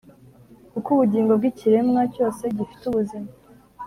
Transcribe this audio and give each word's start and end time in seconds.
Kuko 0.71 0.87
ubugingo 0.91 1.31
bw 1.39 1.43
ikiremwa 1.51 2.01
cyose 2.13 2.43
gifite 2.57 2.83
ubuzima 2.87 3.29